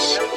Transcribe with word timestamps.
we 0.00 0.29